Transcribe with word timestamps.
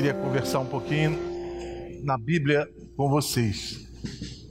queria 0.00 0.14
conversar 0.14 0.60
um 0.60 0.66
pouquinho 0.66 2.00
na 2.02 2.16
Bíblia 2.16 2.66
com 2.96 3.10
vocês. 3.10 3.86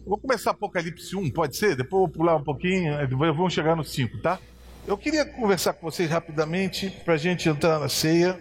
Vou 0.06 0.16
começar 0.16 0.52
Apocalipse 0.52 1.16
1, 1.16 1.32
pode 1.32 1.58
ser? 1.58 1.76
Depois 1.76 2.02
vou 2.02 2.08
pular 2.08 2.36
um 2.36 2.44
pouquinho, 2.44 2.94
vamos 3.18 3.52
chegar 3.52 3.76
no 3.76 3.84
5, 3.84 4.20
tá? 4.20 4.38
Eu 4.86 4.96
queria 4.96 5.26
conversar 5.26 5.74
com 5.74 5.90
vocês 5.90 6.08
rapidamente 6.08 6.92
para 7.04 7.16
a 7.16 7.18
gente 7.18 7.50
entrar 7.50 7.80
na 7.80 7.90
ceia, 7.90 8.40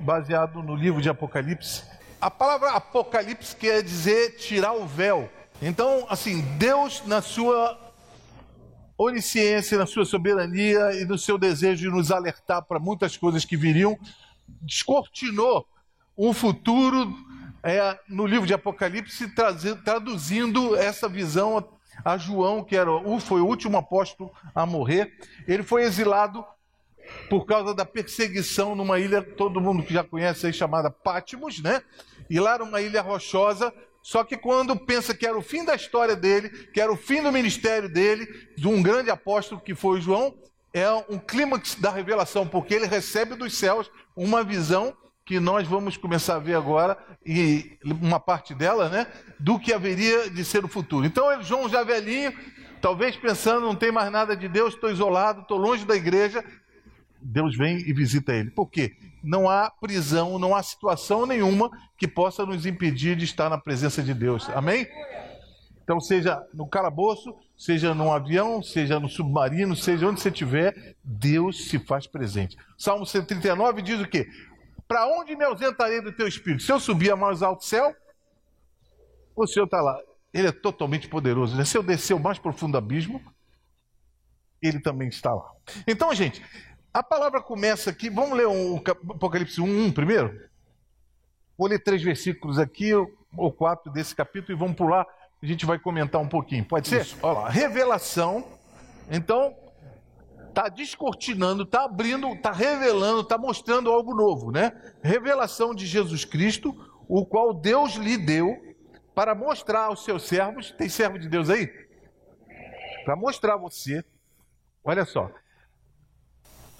baseado 0.00 0.60
no 0.60 0.74
livro 0.74 1.00
de 1.00 1.08
Apocalipse. 1.08 1.84
A 2.20 2.28
palavra 2.28 2.70
Apocalipse 2.70 3.54
quer 3.54 3.80
dizer 3.80 4.34
tirar 4.34 4.72
o 4.72 4.84
véu. 4.84 5.30
Então, 5.62 6.04
assim, 6.08 6.40
Deus, 6.58 7.06
na 7.06 7.22
sua 7.22 7.78
onisciência, 8.98 9.78
na 9.78 9.86
sua 9.86 10.04
soberania 10.04 11.00
e 11.00 11.04
no 11.04 11.16
seu 11.16 11.38
desejo 11.38 11.88
de 11.88 11.96
nos 11.96 12.10
alertar 12.10 12.64
para 12.64 12.80
muitas 12.80 13.16
coisas 13.16 13.44
que 13.44 13.56
viriam, 13.56 13.96
descortinou 14.62 15.64
um 16.20 16.34
futuro 16.34 17.16
é, 17.62 17.98
no 18.06 18.26
livro 18.26 18.46
de 18.46 18.52
Apocalipse, 18.52 19.34
traduzindo 19.82 20.76
essa 20.76 21.08
visão 21.08 21.66
a 22.04 22.18
João, 22.18 22.62
que 22.62 22.76
era, 22.76 22.90
foi 23.20 23.40
o 23.40 23.46
último 23.46 23.78
apóstolo 23.78 24.30
a 24.54 24.66
morrer. 24.66 25.14
Ele 25.48 25.62
foi 25.62 25.82
exilado 25.82 26.44
por 27.30 27.46
causa 27.46 27.74
da 27.74 27.86
perseguição 27.86 28.74
numa 28.74 28.98
ilha, 28.98 29.22
todo 29.22 29.62
mundo 29.62 29.82
que 29.82 29.94
já 29.94 30.04
conhece 30.04 30.46
aí, 30.46 30.52
chamada 30.52 30.90
Pátimos, 30.90 31.62
né? 31.62 31.82
E 32.28 32.38
lá 32.38 32.54
era 32.54 32.64
uma 32.64 32.82
ilha 32.82 33.00
rochosa, 33.00 33.72
só 34.02 34.22
que 34.22 34.36
quando 34.36 34.76
pensa 34.76 35.14
que 35.14 35.26
era 35.26 35.36
o 35.36 35.42
fim 35.42 35.64
da 35.64 35.74
história 35.74 36.14
dele, 36.14 36.50
que 36.72 36.80
era 36.82 36.92
o 36.92 36.96
fim 36.96 37.22
do 37.22 37.32
ministério 37.32 37.88
dele, 37.88 38.26
de 38.58 38.68
um 38.68 38.82
grande 38.82 39.10
apóstolo 39.10 39.60
que 39.60 39.74
foi 39.74 40.02
João, 40.02 40.34
é 40.72 40.90
um 41.08 41.18
clímax 41.18 41.76
da 41.76 41.90
revelação, 41.90 42.46
porque 42.46 42.74
ele 42.74 42.86
recebe 42.86 43.34
dos 43.34 43.56
céus 43.56 43.90
uma 44.14 44.44
visão 44.44 44.94
que 45.30 45.38
nós 45.38 45.64
vamos 45.64 45.96
começar 45.96 46.34
a 46.34 46.38
ver 46.40 46.56
agora, 46.56 46.98
e 47.24 47.78
uma 47.84 48.18
parte 48.18 48.52
dela, 48.52 48.88
né, 48.88 49.06
do 49.38 49.60
que 49.60 49.72
haveria 49.72 50.28
de 50.28 50.44
ser 50.44 50.64
o 50.64 50.68
futuro. 50.68 51.06
Então, 51.06 51.30
ele, 51.30 51.44
João 51.44 51.68
já 51.68 51.84
velhinho, 51.84 52.36
talvez 52.80 53.16
pensando, 53.16 53.60
não 53.60 53.76
tem 53.76 53.92
mais 53.92 54.10
nada 54.10 54.36
de 54.36 54.48
Deus, 54.48 54.74
estou 54.74 54.90
isolado, 54.90 55.42
estou 55.42 55.56
longe 55.56 55.84
da 55.84 55.94
igreja. 55.94 56.44
Deus 57.22 57.56
vem 57.56 57.78
e 57.78 57.92
visita 57.92 58.32
ele. 58.32 58.50
Por 58.50 58.68
quê? 58.68 58.96
Não 59.22 59.48
há 59.48 59.70
prisão, 59.70 60.36
não 60.36 60.52
há 60.52 60.64
situação 60.64 61.24
nenhuma 61.24 61.70
que 61.96 62.08
possa 62.08 62.44
nos 62.44 62.66
impedir 62.66 63.14
de 63.14 63.24
estar 63.24 63.48
na 63.48 63.56
presença 63.56 64.02
de 64.02 64.12
Deus. 64.12 64.50
Amém? 64.50 64.84
Então, 65.84 66.00
seja 66.00 66.44
no 66.52 66.66
calabouço, 66.66 67.36
seja 67.56 67.94
num 67.94 68.12
avião, 68.12 68.60
seja 68.64 68.98
no 68.98 69.08
submarino, 69.08 69.76
seja 69.76 70.08
onde 70.08 70.20
você 70.20 70.28
estiver, 70.28 70.96
Deus 71.04 71.68
se 71.68 71.78
faz 71.78 72.04
presente. 72.04 72.56
Salmo 72.76 73.06
139 73.06 73.80
diz 73.80 74.00
o 74.00 74.08
quê? 74.08 74.26
Para 74.90 75.06
onde 75.06 75.36
me 75.36 75.44
ausentarei 75.44 76.00
do 76.00 76.10
teu 76.10 76.26
espírito? 76.26 76.64
Se 76.64 76.72
eu 76.72 76.80
subir 76.80 77.12
a 77.12 77.16
mais 77.16 77.44
alto 77.44 77.64
céu, 77.64 77.94
o 79.36 79.46
Senhor 79.46 79.66
está 79.66 79.80
lá. 79.80 79.96
Ele 80.34 80.48
é 80.48 80.52
totalmente 80.52 81.06
poderoso. 81.06 81.56
Né? 81.56 81.64
Se 81.64 81.78
eu 81.78 81.82
descer 81.84 82.12
o 82.12 82.18
mais 82.18 82.40
profundo 82.40 82.76
abismo, 82.76 83.22
ele 84.60 84.80
também 84.80 85.06
está 85.06 85.32
lá. 85.32 85.48
Então, 85.86 86.12
gente, 86.12 86.44
a 86.92 87.04
palavra 87.04 87.40
começa 87.40 87.88
aqui. 87.88 88.10
Vamos 88.10 88.36
ler 88.36 88.48
o 88.48 88.74
um, 88.74 88.76
Apocalipse 88.78 89.60
1, 89.60 89.64
1 89.64 89.92
primeiro? 89.92 90.50
Vou 91.56 91.68
ler 91.68 91.78
três 91.78 92.02
versículos 92.02 92.58
aqui, 92.58 92.92
ou 92.92 93.52
quatro 93.52 93.92
desse 93.92 94.12
capítulo, 94.12 94.58
e 94.58 94.58
vamos 94.58 94.74
pular. 94.74 95.06
A 95.40 95.46
gente 95.46 95.64
vai 95.64 95.78
comentar 95.78 96.20
um 96.20 96.28
pouquinho. 96.28 96.64
Pode 96.64 96.88
ser? 96.88 97.02
Isso. 97.02 97.16
Olha 97.22 97.38
lá. 97.38 97.48
Revelação. 97.48 98.44
Então, 99.08 99.54
está 100.50 100.68
descortinando, 100.68 101.62
está 101.62 101.84
abrindo, 101.84 102.28
está 102.34 102.52
revelando, 102.52 103.22
está 103.22 103.38
mostrando 103.38 103.90
algo 103.90 104.14
novo, 104.14 104.50
né? 104.50 104.72
Revelação 105.02 105.74
de 105.74 105.86
Jesus 105.86 106.24
Cristo, 106.24 106.76
o 107.08 107.24
qual 107.24 107.54
Deus 107.54 107.94
lhe 107.94 108.18
deu 108.18 108.56
para 109.14 109.34
mostrar 109.34 109.86
aos 109.86 110.04
seus 110.04 110.24
servos. 110.24 110.70
Tem 110.72 110.88
servo 110.88 111.18
de 111.18 111.28
Deus 111.28 111.48
aí? 111.48 111.68
Para 113.04 113.16
mostrar 113.16 113.54
a 113.54 113.56
você, 113.56 114.04
olha 114.84 115.04
só, 115.04 115.30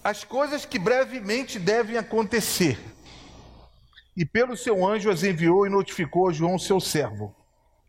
as 0.04 0.25
coisas 0.25 0.66
que 0.66 0.78
brevemente 0.78 1.59
devem 1.59 1.97
acontecer. 1.97 2.78
E 4.16 4.26
pelo 4.26 4.56
seu 4.56 4.86
anjo 4.86 5.09
as 5.09 5.22
enviou 5.22 5.66
e 5.66 5.70
notificou 5.70 6.28
a 6.28 6.32
João, 6.32 6.59
seu 6.59 6.80
servo, 6.80 7.34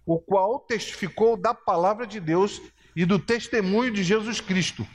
o 0.05 0.19
qual 0.19 0.59
testificou 0.59 1.35
da 1.35 1.53
palavra 1.53 2.05
de 2.05 2.19
Deus 2.19 2.61
e 2.95 3.05
do 3.05 3.17
testemunho 3.17 3.91
de 3.91 4.03
Jesus 4.03 4.39
Cristo 4.39 4.87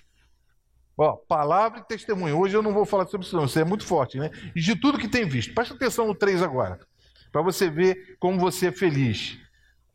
Ó, 0.98 1.14
palavra 1.14 1.80
e 1.80 1.84
testemunho. 1.84 2.38
Hoje 2.38 2.56
eu 2.56 2.62
não 2.62 2.72
vou 2.72 2.86
falar 2.86 3.06
sobre 3.06 3.26
isso, 3.26 3.36
não. 3.36 3.44
Isso 3.44 3.58
é 3.58 3.64
muito 3.64 3.84
forte, 3.84 4.18
né? 4.18 4.30
E 4.54 4.60
de 4.60 4.74
tudo 4.74 4.98
que 4.98 5.08
tem 5.08 5.28
visto. 5.28 5.54
Presta 5.54 5.74
atenção 5.74 6.06
no 6.06 6.14
3 6.14 6.42
agora. 6.42 6.80
Para 7.30 7.42
você 7.42 7.68
ver 7.68 8.16
como 8.18 8.40
você 8.40 8.68
é 8.68 8.72
feliz. 8.72 9.38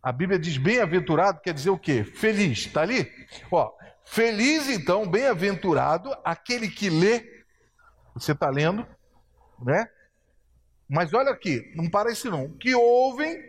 A 0.04 0.12
Bíblia 0.12 0.38
diz 0.38 0.58
bem-aventurado, 0.58 1.42
quer 1.42 1.54
dizer 1.54 1.72
o 1.72 1.78
quê? 1.78 2.04
Feliz. 2.04 2.68
Está 2.68 2.82
ali? 2.82 3.12
Ó, 3.52 3.72
feliz 4.06 4.70
então, 4.70 5.10
bem-aventurado, 5.10 6.16
aquele 6.24 6.70
que 6.70 6.90
lê. 6.90 7.44
Você 8.14 8.34
está 8.34 8.50
lendo, 8.50 8.86
né? 9.60 9.88
Mas 10.88 11.14
olha 11.14 11.32
aqui, 11.32 11.72
não 11.76 11.90
parece 11.90 12.30
não. 12.30 12.50
Que 12.50 12.76
ouvem, 12.76 13.42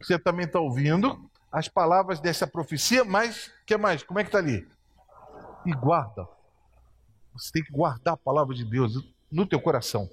você 0.00 0.18
também 0.18 0.44
está 0.44 0.60
ouvindo, 0.60 1.30
as 1.50 1.68
palavras 1.68 2.20
dessa 2.20 2.46
profecia, 2.46 3.04
mas, 3.04 3.50
que 3.64 3.76
mais? 3.76 4.02
Como 4.02 4.18
é 4.18 4.24
que 4.24 4.28
está 4.28 4.38
ali? 4.38 4.66
E 5.64 5.72
guarda 5.72 6.26
você 7.34 7.50
tem 7.52 7.62
que 7.62 7.72
guardar 7.72 8.14
a 8.14 8.16
palavra 8.16 8.54
de 8.54 8.64
Deus 8.64 9.04
no 9.30 9.46
teu 9.46 9.60
coração. 9.60 10.08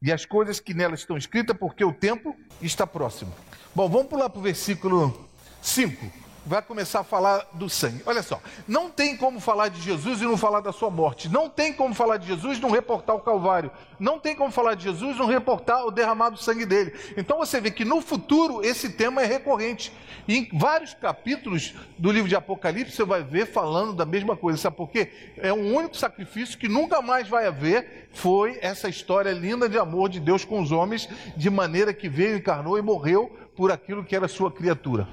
E 0.00 0.12
as 0.12 0.24
coisas 0.24 0.60
que 0.60 0.74
nela 0.74 0.94
estão 0.94 1.16
escritas, 1.16 1.56
porque 1.56 1.84
o 1.84 1.92
tempo 1.92 2.36
está 2.62 2.86
próximo. 2.86 3.34
Bom, 3.74 3.88
vamos 3.88 4.08
pular 4.08 4.30
para 4.30 4.38
o 4.38 4.42
versículo 4.42 5.28
5 5.60 6.27
vai 6.48 6.62
começar 6.62 7.00
a 7.00 7.04
falar 7.04 7.46
do 7.52 7.68
sangue. 7.68 8.02
Olha 8.06 8.22
só, 8.22 8.40
não 8.66 8.90
tem 8.90 9.16
como 9.16 9.38
falar 9.38 9.68
de 9.68 9.80
Jesus 9.80 10.22
e 10.22 10.24
não 10.24 10.36
falar 10.36 10.60
da 10.60 10.72
sua 10.72 10.90
morte. 10.90 11.28
Não 11.28 11.48
tem 11.48 11.72
como 11.72 11.94
falar 11.94 12.16
de 12.16 12.26
Jesus 12.26 12.58
e 12.58 12.60
não 12.60 12.70
reportar 12.70 13.14
o 13.14 13.20
Calvário. 13.20 13.70
Não 14.00 14.18
tem 14.18 14.34
como 14.34 14.50
falar 14.50 14.74
de 14.74 14.84
Jesus 14.84 15.16
e 15.16 15.18
não 15.18 15.26
reportar 15.26 15.84
o 15.84 15.90
derramado 15.90 16.38
sangue 16.38 16.64
dele. 16.64 16.94
Então 17.16 17.38
você 17.38 17.60
vê 17.60 17.70
que 17.70 17.84
no 17.84 18.00
futuro 18.00 18.64
esse 18.64 18.90
tema 18.90 19.22
é 19.22 19.26
recorrente. 19.26 19.92
E 20.26 20.36
em 20.36 20.48
vários 20.58 20.94
capítulos 20.94 21.74
do 21.98 22.10
livro 22.10 22.28
de 22.28 22.34
Apocalipse 22.34 22.96
você 22.96 23.04
vai 23.04 23.22
ver 23.22 23.46
falando 23.46 23.92
da 23.92 24.06
mesma 24.06 24.34
coisa. 24.34 24.58
Sabe 24.58 24.76
por 24.76 24.88
quê? 24.88 25.12
É 25.36 25.52
um 25.52 25.74
único 25.74 25.96
sacrifício 25.96 26.58
que 26.58 26.68
nunca 26.68 27.02
mais 27.02 27.28
vai 27.28 27.46
haver. 27.46 28.08
Foi 28.14 28.58
essa 28.62 28.88
história 28.88 29.32
linda 29.32 29.68
de 29.68 29.78
amor 29.78 30.08
de 30.08 30.18
Deus 30.18 30.44
com 30.44 30.60
os 30.60 30.72
homens, 30.72 31.08
de 31.36 31.50
maneira 31.50 31.92
que 31.92 32.08
veio, 32.08 32.38
encarnou 32.38 32.78
e 32.78 32.82
morreu 32.82 33.36
por 33.54 33.70
aquilo 33.70 34.04
que 34.04 34.16
era 34.16 34.28
sua 34.28 34.50
criatura. 34.50 35.08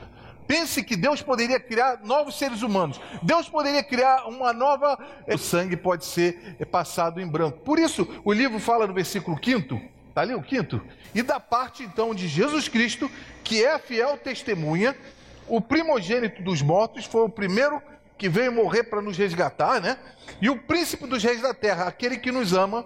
Pense 0.48 0.84
que 0.84 0.96
Deus 0.96 1.22
poderia 1.22 1.60
criar 1.60 2.02
novos 2.04 2.38
seres 2.38 2.62
humanos. 2.62 3.00
Deus 3.22 3.50
poderia 3.50 3.84
criar 3.84 4.26
uma 4.28 4.54
nova. 4.54 4.98
O 5.28 5.38
sangue 5.38 5.76
pode 5.76 6.06
ser 6.06 6.58
passado 6.72 7.20
em 7.20 7.28
branco. 7.28 7.60
Por 7.60 7.80
isso, 7.80 8.08
o 8.24 8.32
livro 8.32 8.60
fala 8.60 8.86
no 8.86 8.94
versículo 8.94 9.40
5, 9.44 9.82
está 10.10 10.22
ali 10.22 10.36
o 10.36 10.42
quinto? 10.42 10.82
E 11.14 11.22
da 11.22 11.40
parte 11.40 11.84
então 11.84 12.14
de 12.14 12.28
Jesus 12.28 12.68
Cristo, 12.68 13.10
que 13.44 13.64
é 13.64 13.74
a 13.74 13.80
fiel 13.80 14.18
testemunha, 14.18 14.96
o 15.48 15.60
primogênito 15.60 16.44
dos 16.44 16.62
mortos, 16.62 17.06
foi 17.06 17.22
o 17.22 17.30
primeiro 17.30 17.82
que 18.18 18.30
veio 18.30 18.52
morrer 18.52 18.84
para 18.84 19.02
nos 19.02 19.18
resgatar, 19.18 19.82
né? 19.82 19.98
E 20.42 20.50
o 20.50 20.58
príncipe 20.58 21.06
dos 21.06 21.24
reis 21.24 21.42
da 21.42 21.54
terra, 21.54 21.86
aquele 21.86 22.18
que 22.18 22.32
nos 22.32 22.54
ama. 22.54 22.86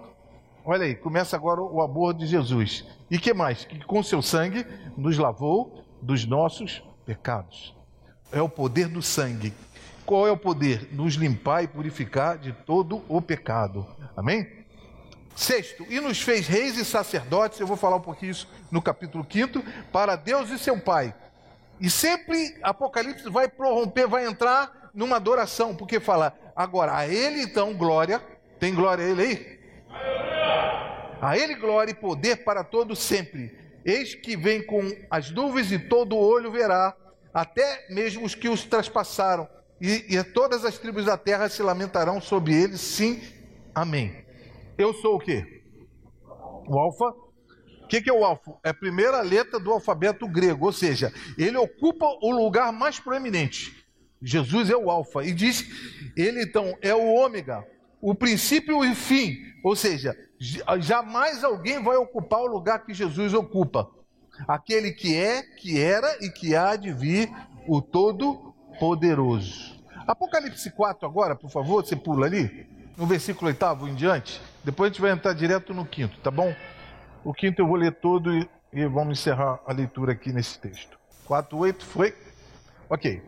Olha 0.64 0.84
aí, 0.84 0.94
começa 0.94 1.36
agora 1.36 1.60
o 1.60 1.80
amor 1.80 2.14
de 2.14 2.26
Jesus. 2.26 2.86
E 3.10 3.18
que 3.18 3.32
mais? 3.32 3.64
Que 3.64 3.78
com 3.84 4.02
seu 4.02 4.20
sangue 4.20 4.66
nos 4.96 5.16
lavou 5.18 5.84
dos 6.02 6.26
nossos 6.26 6.82
pecados. 7.10 7.74
É 8.30 8.40
o 8.40 8.48
poder 8.48 8.86
do 8.86 9.02
sangue. 9.02 9.52
Qual 10.06 10.28
é 10.28 10.30
o 10.30 10.36
poder? 10.36 10.90
Nos 10.92 11.14
limpar 11.14 11.64
e 11.64 11.66
purificar 11.66 12.38
de 12.38 12.52
todo 12.52 13.04
o 13.08 13.20
pecado. 13.20 13.84
Amém? 14.16 14.46
Sexto, 15.34 15.84
e 15.90 15.98
nos 15.98 16.22
fez 16.22 16.46
reis 16.46 16.76
e 16.76 16.84
sacerdotes, 16.84 17.58
eu 17.58 17.66
vou 17.66 17.76
falar 17.76 17.96
um 17.96 18.00
pouquinho 18.00 18.30
isso 18.30 18.48
no 18.70 18.80
capítulo 18.80 19.26
5, 19.28 19.60
para 19.90 20.14
Deus 20.14 20.50
e 20.50 20.58
seu 20.58 20.78
Pai. 20.78 21.12
E 21.80 21.90
sempre 21.90 22.56
Apocalipse 22.62 23.28
vai 23.28 23.48
prorromper, 23.48 24.06
vai 24.06 24.24
entrar 24.24 24.90
numa 24.94 25.16
adoração, 25.16 25.74
porque 25.74 25.98
fala, 25.98 26.38
agora, 26.54 26.96
a 26.96 27.08
Ele 27.08 27.42
então 27.42 27.74
glória, 27.74 28.22
tem 28.60 28.72
glória 28.72 29.04
a 29.04 29.08
Ele 29.08 29.22
aí? 29.22 29.60
A 31.20 31.36
Ele 31.36 31.56
glória 31.56 31.90
e 31.90 31.94
poder 31.94 32.44
para 32.44 32.62
todos 32.62 33.00
sempre. 33.00 33.58
Eis 33.84 34.14
que 34.14 34.36
vem 34.36 34.64
com 34.64 34.80
as 35.10 35.30
nuvens 35.30 35.72
e 35.72 35.78
todo 35.78 36.16
olho 36.16 36.50
verá, 36.50 36.94
até 37.32 37.86
mesmo 37.88 38.24
os 38.24 38.34
que 38.34 38.48
os 38.48 38.64
traspassaram, 38.64 39.48
e, 39.80 40.14
e 40.14 40.22
todas 40.22 40.64
as 40.64 40.78
tribos 40.78 41.06
da 41.06 41.16
terra 41.16 41.48
se 41.48 41.62
lamentarão 41.62 42.20
sobre 42.20 42.54
eles, 42.54 42.80
sim, 42.80 43.22
amém. 43.74 44.24
Eu 44.76 44.92
sou 44.92 45.16
o 45.16 45.18
quê? 45.18 45.62
O 46.66 46.78
alfa. 46.78 47.06
O 47.82 47.88
que, 47.88 48.02
que 48.02 48.10
é 48.10 48.12
o 48.12 48.24
alfa? 48.24 48.52
É 48.62 48.68
a 48.70 48.74
primeira 48.74 49.20
letra 49.22 49.58
do 49.58 49.72
alfabeto 49.72 50.28
grego, 50.28 50.66
ou 50.66 50.72
seja, 50.72 51.12
ele 51.36 51.56
ocupa 51.56 52.06
o 52.22 52.30
lugar 52.30 52.72
mais 52.72 53.00
proeminente. 53.00 53.84
Jesus 54.22 54.68
é 54.68 54.76
o 54.76 54.90
alfa, 54.90 55.24
e 55.24 55.32
diz, 55.32 55.66
ele 56.16 56.42
então 56.42 56.76
é 56.82 56.94
o 56.94 57.14
ômega, 57.14 57.66
o 58.00 58.14
princípio 58.14 58.84
e 58.84 58.90
o 58.90 58.94
fim, 58.94 59.38
ou 59.64 59.74
seja, 59.74 60.16
Jamais 60.40 61.44
alguém 61.44 61.82
vai 61.82 61.96
ocupar 61.96 62.40
o 62.40 62.46
lugar 62.46 62.84
que 62.84 62.94
Jesus 62.94 63.34
ocupa. 63.34 63.90
Aquele 64.48 64.92
que 64.92 65.14
é, 65.14 65.42
que 65.42 65.78
era 65.78 66.16
e 66.24 66.30
que 66.30 66.56
há 66.56 66.76
de 66.76 66.90
vir, 66.92 67.30
o 67.68 67.82
Todo-Poderoso. 67.82 69.78
Apocalipse 70.06 70.70
4 70.70 71.06
agora, 71.06 71.36
por 71.36 71.50
favor, 71.50 71.84
você 71.84 71.94
pula 71.94 72.24
ali, 72.24 72.66
no 72.96 73.06
versículo 73.06 73.48
8 73.48 73.88
em 73.88 73.94
diante. 73.94 74.40
Depois 74.64 74.90
a 74.90 74.92
gente 74.92 75.02
vai 75.02 75.10
entrar 75.10 75.34
direto 75.34 75.74
no 75.74 75.84
quinto, 75.84 76.18
tá 76.20 76.30
bom? 76.30 76.54
O 77.22 77.34
quinto 77.34 77.60
eu 77.60 77.66
vou 77.66 77.76
ler 77.76 77.92
todo 77.92 78.34
e, 78.34 78.48
e 78.72 78.86
vamos 78.86 79.18
encerrar 79.18 79.60
a 79.66 79.72
leitura 79.74 80.12
aqui 80.12 80.32
nesse 80.32 80.58
texto. 80.58 80.98
4, 81.26 81.56
8 81.56 81.84
foi? 81.84 82.16
Ok. 82.88 83.22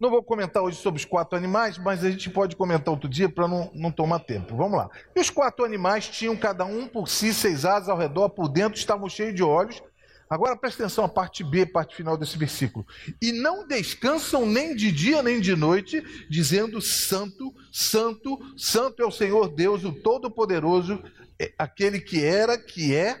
Não 0.00 0.08
vou 0.08 0.22
comentar 0.22 0.62
hoje 0.62 0.78
sobre 0.78 0.98
os 0.98 1.04
quatro 1.04 1.36
animais, 1.36 1.76
mas 1.76 2.02
a 2.02 2.10
gente 2.10 2.30
pode 2.30 2.56
comentar 2.56 2.88
outro 2.88 3.06
dia 3.06 3.28
para 3.28 3.46
não, 3.46 3.70
não 3.74 3.92
tomar 3.92 4.20
tempo. 4.20 4.56
Vamos 4.56 4.78
lá. 4.78 4.88
E 5.14 5.20
os 5.20 5.28
quatro 5.28 5.62
animais 5.62 6.08
tinham 6.08 6.34
cada 6.34 6.64
um 6.64 6.88
por 6.88 7.06
si 7.06 7.34
seis 7.34 7.66
asas 7.66 7.90
ao 7.90 7.98
redor, 7.98 8.30
por 8.30 8.48
dentro 8.48 8.78
estavam 8.78 9.10
cheios 9.10 9.34
de 9.34 9.42
olhos. 9.42 9.82
Agora 10.30 10.56
presta 10.56 10.84
atenção 10.84 11.04
a 11.04 11.08
parte 11.08 11.44
B, 11.44 11.66
parte 11.66 11.94
final 11.94 12.16
desse 12.16 12.38
versículo. 12.38 12.86
E 13.20 13.30
não 13.30 13.66
descansam 13.66 14.46
nem 14.46 14.74
de 14.74 14.90
dia 14.90 15.22
nem 15.22 15.38
de 15.38 15.54
noite, 15.54 16.02
dizendo: 16.30 16.80
Santo, 16.80 17.54
Santo, 17.70 18.38
Santo 18.56 19.02
é 19.02 19.06
o 19.06 19.10
Senhor 19.10 19.48
Deus, 19.48 19.84
o 19.84 19.92
Todo-Poderoso, 19.92 21.02
é 21.38 21.52
aquele 21.58 22.00
que 22.00 22.24
era, 22.24 22.56
que 22.56 22.94
é 22.94 23.20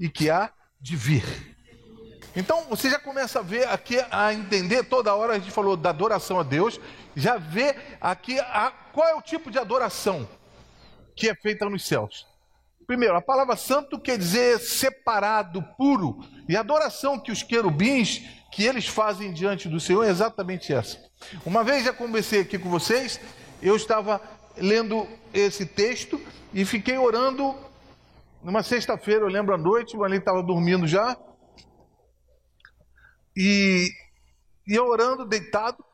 e 0.00 0.08
que 0.08 0.28
há 0.30 0.50
de 0.80 0.96
vir. 0.96 1.57
Então 2.38 2.62
você 2.70 2.88
já 2.88 3.00
começa 3.00 3.40
a 3.40 3.42
ver 3.42 3.66
aqui, 3.66 3.98
a 4.12 4.32
entender, 4.32 4.84
toda 4.84 5.12
hora 5.12 5.32
a 5.32 5.38
gente 5.40 5.50
falou 5.50 5.76
da 5.76 5.90
adoração 5.90 6.38
a 6.38 6.44
Deus, 6.44 6.80
já 7.16 7.36
vê 7.36 7.74
aqui 8.00 8.38
a, 8.38 8.72
qual 8.92 9.08
é 9.08 9.14
o 9.16 9.20
tipo 9.20 9.50
de 9.50 9.58
adoração 9.58 10.26
que 11.16 11.28
é 11.28 11.34
feita 11.34 11.68
nos 11.68 11.84
céus. 11.84 12.28
Primeiro, 12.86 13.16
a 13.16 13.20
palavra 13.20 13.56
santo 13.56 13.98
quer 13.98 14.16
dizer 14.16 14.60
separado, 14.60 15.64
puro. 15.76 16.24
E 16.48 16.56
a 16.56 16.60
adoração 16.60 17.18
que 17.18 17.32
os 17.32 17.42
querubins, 17.42 18.22
que 18.52 18.62
eles 18.64 18.86
fazem 18.86 19.32
diante 19.32 19.68
do 19.68 19.80
Senhor 19.80 20.04
é 20.04 20.08
exatamente 20.08 20.72
essa. 20.72 20.96
Uma 21.44 21.64
vez 21.64 21.84
já 21.84 21.92
conversei 21.92 22.42
aqui 22.42 22.56
com 22.56 22.70
vocês, 22.70 23.20
eu 23.60 23.74
estava 23.74 24.20
lendo 24.56 25.08
esse 25.34 25.66
texto 25.66 26.20
e 26.54 26.64
fiquei 26.64 26.98
orando 26.98 27.52
numa 28.44 28.62
sexta-feira, 28.62 29.24
eu 29.24 29.28
lembro 29.28 29.56
à 29.56 29.58
noite, 29.58 29.96
o 29.96 30.04
Ali 30.04 30.18
estava 30.18 30.40
dormindo 30.40 30.86
já, 30.86 31.16
e, 33.40 33.94
e 34.66 34.74
eu 34.74 34.88
orando, 34.88 35.24
deitado, 35.24 35.84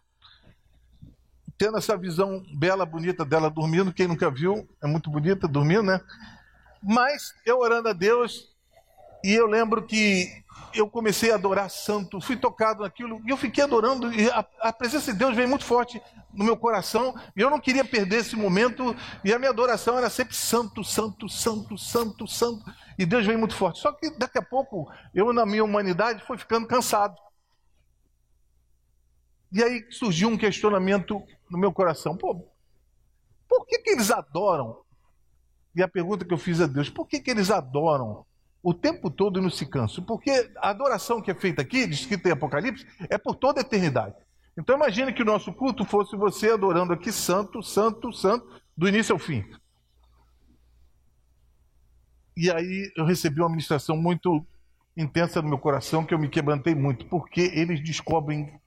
tendo 1.59 1.77
essa 1.77 1.95
visão 1.95 2.43
bela, 2.55 2.87
bonita 2.87 3.23
dela 3.23 3.51
dormindo. 3.51 3.93
Quem 3.93 4.09
nunca 4.09 4.31
viu, 4.31 4.67
é 4.83 4.87
muito 4.87 5.11
bonita 5.11 5.47
dormindo, 5.47 5.83
né? 5.83 6.01
Mas 6.83 7.35
eu 7.45 7.59
orando 7.59 7.91
a 7.91 7.93
Deus, 7.93 8.51
e 9.23 9.35
eu 9.35 9.47
lembro 9.47 9.83
que 9.83 10.43
eu 10.75 10.89
comecei 10.89 11.33
a 11.33 11.35
adorar 11.35 11.69
santo, 11.71 12.19
fui 12.19 12.37
tocado 12.37 12.83
naquilo, 12.83 13.21
e 13.27 13.31
eu 13.31 13.37
fiquei 13.37 13.63
adorando, 13.63 14.13
e 14.13 14.29
a, 14.31 14.45
a, 14.61 14.73
presença 14.73 15.13
de 15.13 15.19
Deus 15.19 15.37
veio 15.37 15.49
muito 15.49 15.65
forte 15.65 16.01
no 16.33 16.45
meu 16.45 16.57
coração, 16.57 17.15
e 17.37 17.43
eu 17.43 17.51
não 17.51 17.61
queria 17.61 17.85
perder 17.85 18.21
esse 18.21 18.37
momento, 18.37 18.97
e 19.23 19.33
a 19.33 19.39
minha 19.39 19.51
adoração 19.51 19.99
era 19.99 20.09
sempre 20.09 20.35
santo, 20.35 20.83
santo, 20.83 21.29
santo, 21.29 21.77
santo, 21.77 22.27
santo, 22.27 22.65
e 22.99 23.05
Deus 23.05 23.27
veio 23.27 23.39
muito 23.39 23.55
forte. 23.55 23.81
Só 23.81 23.93
que 23.93 24.11
daqui 24.19 24.39
a 24.39 24.43
pouco, 24.43 24.91
eu 25.15 25.31
na 25.33 25.45
minha 25.45 25.63
humanidade 25.63 26.25
fui 26.27 26.39
ficando 26.39 26.67
cansado. 26.67 27.15
E 29.55 29.63
aí 29.63 29.87
surgiu 29.89 30.29
um 30.29 30.37
questionamento 30.37 31.23
no 31.49 31.57
meu 31.57 31.73
coração: 31.73 32.17
pô, 32.17 32.45
por 33.49 33.65
que, 33.67 33.79
que 33.79 33.91
eles 33.91 34.11
adoram? 34.11 34.81
E 35.77 35.83
a 35.83 35.87
pergunta 35.87 36.25
que 36.25 36.35
eu 36.35 36.39
fiz 36.39 36.61
a 36.61 36.67
Deus: 36.67 36.91
por 36.91 37.07
que, 37.07 37.21
que 37.21 37.31
eles 37.31 37.53
adoram 37.53 38.27
o 38.61 38.75
tempo 38.75 39.09
todo 39.09 39.39
e 39.39 39.43
não 39.43 39.49
se 39.49 39.65
cansam? 39.65 40.03
Porque 40.05 40.51
a 40.57 40.71
adoração 40.71 41.23
que 41.23 41.31
é 41.31 41.35
feita 41.35 41.63
aqui, 41.63 41.87
descrita 41.87 42.29
em 42.29 42.33
Apocalipse, 42.33 42.85
é 43.09 43.17
por 43.17 43.37
toda 43.37 43.61
a 43.61 43.63
eternidade. 43.63 44.17
Então 44.59 44.75
imagine 44.75 45.13
que 45.13 45.23
o 45.23 45.27
nosso 45.27 45.53
culto 45.53 45.85
fosse 45.85 46.17
você 46.17 46.51
adorando 46.51 46.93
aqui 46.93 47.13
santo, 47.13 47.63
santo, 47.63 48.13
santo, 48.13 48.61
do 48.77 48.89
início 48.89 49.13
ao 49.13 49.21
fim. 49.21 49.45
E 52.37 52.51
aí 52.51 52.93
eu 52.97 53.05
recebi 53.05 53.41
uma 53.41 53.51
ministração 53.51 53.97
muito 53.97 54.45
intensa 54.97 55.41
no 55.41 55.49
meu 55.49 55.59
coração, 55.59 56.05
que 56.05 56.13
eu 56.13 56.19
me 56.19 56.29
quebrantei 56.29 56.75
muito, 56.75 57.07
porque 57.07 57.53
eles 57.55 57.81
descobrem 57.83 58.61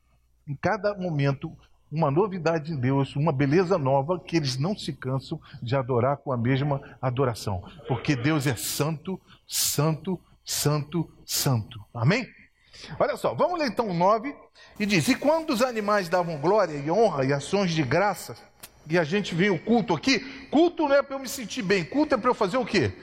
em 0.47 0.55
cada 0.55 0.93
momento 0.95 1.51
uma 1.91 2.11
novidade 2.11 2.73
em 2.73 2.75
Deus, 2.75 3.15
uma 3.15 3.31
beleza 3.31 3.77
nova 3.77 4.19
que 4.19 4.35
eles 4.35 4.57
não 4.57 4.77
se 4.77 4.91
cansam 4.93 5.39
de 5.61 5.75
adorar 5.75 6.17
com 6.17 6.31
a 6.31 6.37
mesma 6.37 6.81
adoração, 7.01 7.63
porque 7.87 8.15
Deus 8.15 8.45
é 8.45 8.55
santo, 8.55 9.19
santo, 9.47 10.19
santo, 10.43 11.09
santo. 11.25 11.79
Amém? 11.93 12.27
Olha 12.99 13.17
só, 13.17 13.33
vamos 13.33 13.59
ler 13.59 13.67
então 13.67 13.89
o 13.89 13.93
9 13.93 14.35
e 14.79 14.85
diz: 14.85 15.07
E 15.07 15.15
quando 15.15 15.51
os 15.51 15.61
animais 15.61 16.09
davam 16.09 16.39
glória 16.39 16.77
e 16.77 16.91
honra 16.91 17.25
e 17.25 17.33
ações 17.33 17.71
de 17.71 17.83
graça, 17.83 18.35
e 18.89 18.97
a 18.97 19.03
gente 19.03 19.33
vê 19.33 19.49
o 19.49 19.59
culto 19.59 19.93
aqui, 19.93 20.19
culto 20.49 20.87
não 20.87 20.95
é 20.95 21.01
para 21.01 21.15
eu 21.15 21.19
me 21.19 21.27
sentir 21.27 21.61
bem, 21.61 21.83
culto 21.83 22.15
é 22.15 22.17
para 22.17 22.29
eu 22.29 22.35
fazer 22.35 22.57
o 22.57 22.65
quê? 22.65 22.93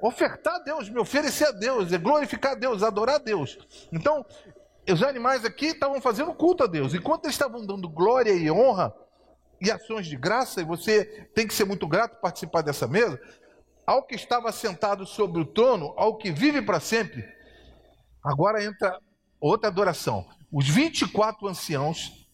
Ofertar 0.00 0.54
a 0.54 0.58
Deus, 0.60 0.88
me 0.88 0.98
oferecer 0.98 1.48
a 1.48 1.52
Deus, 1.52 1.92
é 1.92 1.98
glorificar 1.98 2.52
a 2.52 2.54
Deus, 2.54 2.82
adorar 2.82 3.16
a 3.16 3.18
Deus. 3.18 3.58
Então, 3.92 4.24
os 4.92 5.02
animais 5.02 5.44
aqui 5.44 5.66
estavam 5.66 6.00
fazendo 6.00 6.34
culto 6.34 6.64
a 6.64 6.66
Deus. 6.66 6.94
Enquanto 6.94 7.24
eles 7.24 7.34
estavam 7.34 7.64
dando 7.64 7.88
glória 7.88 8.32
e 8.32 8.50
honra 8.50 8.92
e 9.60 9.70
ações 9.70 10.06
de 10.06 10.16
graça, 10.16 10.60
e 10.60 10.64
você 10.64 11.04
tem 11.34 11.46
que 11.46 11.54
ser 11.54 11.64
muito 11.64 11.86
grato 11.86 12.20
participar 12.20 12.62
dessa 12.62 12.86
mesa, 12.86 13.20
ao 13.86 14.06
que 14.06 14.14
estava 14.14 14.52
sentado 14.52 15.06
sobre 15.06 15.40
o 15.40 15.46
trono, 15.46 15.94
ao 15.96 16.16
que 16.16 16.30
vive 16.30 16.62
para 16.62 16.78
sempre, 16.78 17.24
agora 18.24 18.62
entra 18.62 18.98
outra 19.40 19.68
adoração. 19.68 20.26
Os 20.52 20.68
24 20.68 21.46
anciãos 21.48 22.28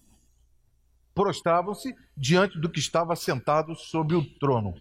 prostravam-se 1.15 1.95
diante 2.17 2.61
do 2.61 2.71
que 2.71 2.79
estava 2.79 3.15
sentado 3.17 3.75
sobre 3.77 4.17
o 4.17 4.39
trono. 4.39 4.75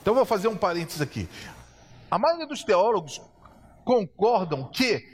Então 0.00 0.14
vou 0.14 0.24
fazer 0.24 0.48
um 0.48 0.56
parênteses 0.56 1.00
aqui. 1.00 1.28
A 2.10 2.18
maioria 2.18 2.46
dos 2.46 2.64
teólogos 2.64 3.20
concordam 3.84 4.70
que 4.70 5.11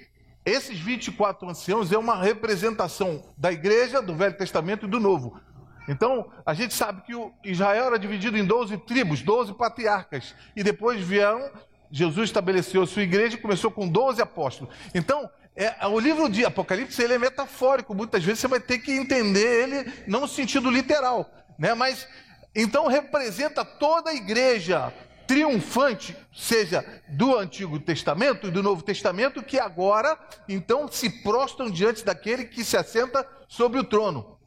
esses 0.48 0.78
24 0.78 1.48
anciãos 1.48 1.92
é 1.92 1.98
uma 1.98 2.16
representação 2.16 3.22
da 3.36 3.52
igreja, 3.52 4.00
do 4.00 4.14
Velho 4.14 4.36
Testamento 4.36 4.86
e 4.86 4.88
do 4.88 5.00
Novo. 5.00 5.40
Então, 5.88 6.30
a 6.44 6.52
gente 6.52 6.74
sabe 6.74 7.02
que 7.02 7.12
Israel 7.50 7.86
era 7.86 7.98
dividido 7.98 8.36
em 8.36 8.44
12 8.44 8.76
tribos, 8.78 9.22
12 9.22 9.54
patriarcas. 9.54 10.34
E 10.54 10.62
depois 10.62 11.00
vieram, 11.00 11.50
Jesus 11.90 12.28
estabeleceu 12.28 12.82
a 12.82 12.86
sua 12.86 13.02
igreja 13.02 13.36
e 13.36 13.40
começou 13.40 13.70
com 13.70 13.88
12 13.88 14.20
apóstolos. 14.20 14.74
Então, 14.94 15.30
é, 15.56 15.86
o 15.86 15.98
livro 15.98 16.28
de 16.28 16.44
Apocalipse 16.44 17.02
ele 17.02 17.14
é 17.14 17.18
metafórico. 17.18 17.94
Muitas 17.94 18.22
vezes 18.22 18.40
você 18.40 18.48
vai 18.48 18.60
ter 18.60 18.78
que 18.78 18.92
entender 18.92 19.64
ele 19.64 19.92
não 20.06 20.20
no 20.20 20.28
sentido 20.28 20.70
literal. 20.70 21.28
Né? 21.58 21.72
Mas, 21.74 22.06
então, 22.54 22.86
representa 22.86 23.64
toda 23.64 24.10
a 24.10 24.14
igreja 24.14 24.92
triunfante, 25.28 26.16
seja 26.34 26.84
do 27.06 27.36
Antigo 27.36 27.78
Testamento 27.78 28.48
e 28.48 28.50
do 28.50 28.62
Novo 28.62 28.82
Testamento, 28.82 29.42
que 29.42 29.60
agora 29.60 30.18
então 30.48 30.88
se 30.88 31.22
prostram 31.22 31.70
diante 31.70 32.02
daquele 32.02 32.46
que 32.46 32.64
se 32.64 32.76
assenta 32.76 33.28
sobre 33.46 33.78
o 33.78 33.84
trono 33.84 34.38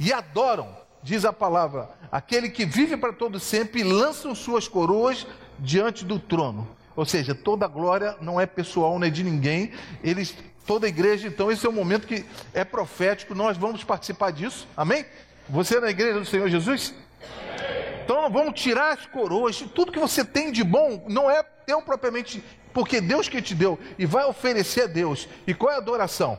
e 0.00 0.10
adoram, 0.14 0.74
diz 1.02 1.26
a 1.26 1.32
palavra, 1.32 1.90
aquele 2.10 2.48
que 2.48 2.64
vive 2.64 2.96
para 2.96 3.12
todo 3.12 3.38
sempre 3.38 3.80
e 3.80 3.84
lançam 3.84 4.34
suas 4.34 4.66
coroas 4.66 5.26
diante 5.58 6.06
do 6.06 6.18
trono. 6.18 6.66
Ou 6.96 7.04
seja, 7.04 7.34
toda 7.34 7.66
glória 7.68 8.16
não 8.20 8.40
é 8.40 8.46
pessoal, 8.46 8.98
não 8.98 9.06
é 9.06 9.10
de 9.10 9.22
ninguém. 9.22 9.72
Eles, 10.02 10.34
toda 10.66 10.86
a 10.86 10.88
igreja, 10.88 11.28
então 11.28 11.52
esse 11.52 11.66
é 11.66 11.68
o 11.68 11.72
momento 11.72 12.06
que 12.06 12.24
é 12.54 12.64
profético. 12.64 13.34
Nós 13.34 13.58
vamos 13.58 13.84
participar 13.84 14.32
disso. 14.32 14.66
Amém? 14.74 15.04
Você 15.48 15.76
é 15.76 15.80
na 15.80 15.90
igreja 15.90 16.18
do 16.18 16.24
Senhor 16.24 16.48
Jesus? 16.48 16.94
Então 18.10 18.28
vamos 18.28 18.60
tirar 18.60 18.94
as 18.94 19.06
coroas, 19.06 19.60
tudo 19.72 19.92
que 19.92 19.98
você 20.00 20.24
tem 20.24 20.50
de 20.50 20.64
bom 20.64 21.06
não 21.08 21.30
é 21.30 21.44
teu 21.44 21.80
propriamente, 21.80 22.42
porque 22.74 23.00
Deus 23.00 23.28
que 23.28 23.40
te 23.40 23.54
deu 23.54 23.78
e 23.96 24.04
vai 24.04 24.24
oferecer 24.24 24.82
a 24.82 24.86
Deus. 24.88 25.28
E 25.46 25.54
qual 25.54 25.70
é 25.70 25.76
a 25.76 25.78
adoração 25.78 26.36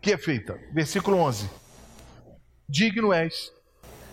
que 0.00 0.12
é 0.12 0.16
feita? 0.16 0.56
Versículo 0.72 1.16
11: 1.16 1.50
Digno 2.68 3.12
és, 3.12 3.50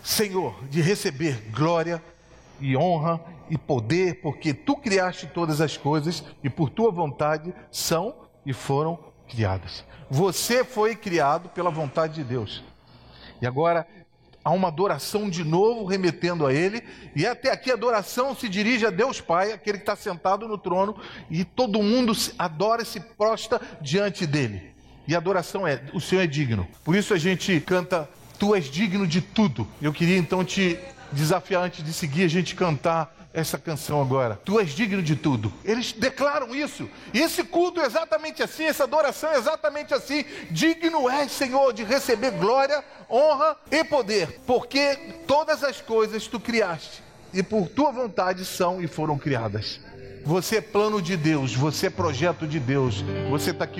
Senhor, 0.01 0.65
de 0.67 0.81
receber 0.81 1.51
glória 1.51 2.03
e 2.59 2.75
honra 2.75 3.23
e 3.51 3.55
poder, 3.55 4.19
porque 4.23 4.51
tu 4.51 4.75
criaste 4.75 5.27
todas 5.27 5.61
as 5.61 5.77
coisas 5.77 6.23
e 6.43 6.49
por 6.49 6.71
tua 6.71 6.91
vontade 6.91 7.53
são 7.69 8.27
e 8.43 8.51
foram 8.51 8.97
criadas. 9.27 9.85
Você 10.09 10.63
foi 10.63 10.95
criado 10.95 11.49
pela 11.49 11.69
vontade 11.69 12.15
de 12.15 12.23
Deus. 12.23 12.63
E 13.39 13.45
agora 13.45 13.85
há 14.49 14.51
uma 14.51 14.67
adoração 14.67 15.29
de 15.29 15.43
novo 15.43 15.85
remetendo 15.85 16.45
a 16.45 16.51
Ele, 16.51 16.83
e 17.15 17.25
até 17.25 17.51
aqui 17.51 17.69
a 17.69 17.75
adoração 17.75 18.35
se 18.35 18.49
dirige 18.49 18.83
a 18.83 18.89
Deus 18.89 19.21
Pai, 19.21 19.51
aquele 19.51 19.77
que 19.77 19.83
está 19.83 19.95
sentado 19.95 20.47
no 20.47 20.57
trono, 20.57 20.95
e 21.29 21.43
todo 21.43 21.83
mundo 21.83 22.13
adora 22.37 22.81
e 22.81 22.85
se 22.85 22.99
prosta 22.99 23.61
diante 23.79 24.25
dele. 24.25 24.73
E 25.07 25.13
a 25.13 25.19
adoração 25.19 25.67
é: 25.67 25.83
o 25.93 26.01
Senhor 26.01 26.23
é 26.23 26.27
digno. 26.27 26.67
Por 26.83 26.95
isso 26.95 27.13
a 27.13 27.17
gente 27.17 27.59
canta: 27.59 28.09
Tu 28.39 28.55
és 28.55 28.65
digno 28.65 29.05
de 29.05 29.21
tudo. 29.21 29.67
Eu 29.79 29.93
queria 29.93 30.17
então 30.17 30.43
te 30.43 30.79
desafiar 31.11 31.63
antes 31.63 31.83
de 31.83 31.93
seguir 31.93 32.23
a 32.23 32.27
gente 32.27 32.55
cantar 32.55 33.18
essa 33.33 33.57
canção 33.57 34.01
agora. 34.01 34.39
Tu 34.43 34.59
és 34.59 34.71
digno 34.71 35.01
de 35.01 35.15
tudo. 35.15 35.53
Eles 35.63 35.91
declaram 35.91 36.55
isso. 36.55 36.89
E 37.13 37.19
esse 37.19 37.43
culto 37.43 37.79
é 37.79 37.85
exatamente 37.85 38.41
assim, 38.41 38.63
essa 38.63 38.83
adoração 38.83 39.31
é 39.31 39.37
exatamente 39.37 39.93
assim. 39.93 40.25
Digno 40.49 41.09
és, 41.09 41.31
Senhor, 41.31 41.73
de 41.73 41.83
receber 41.83 42.31
glória, 42.31 42.83
honra 43.09 43.55
e 43.71 43.83
poder, 43.83 44.41
porque 44.45 44.95
todas 45.27 45.63
as 45.63 45.81
coisas 45.81 46.27
tu 46.27 46.39
criaste 46.39 47.03
e 47.33 47.43
por 47.43 47.67
tua 47.67 47.91
vontade 47.91 48.43
são 48.45 48.81
e 48.81 48.87
foram 48.87 49.17
criadas. 49.17 49.79
Você 50.25 50.57
é 50.57 50.61
plano 50.61 51.01
de 51.01 51.15
Deus, 51.15 51.55
você 51.55 51.87
é 51.87 51.89
projeto 51.89 52.45
de 52.45 52.59
Deus. 52.59 53.03
Você 53.29 53.51
está 53.51 53.63
aqui 53.63 53.77